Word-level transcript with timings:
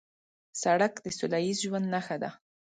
سړک 0.61 0.93
د 1.01 1.07
سولهییز 1.17 1.57
ژوند 1.65 1.87
نښه 1.93 2.17
ده. 2.23 2.29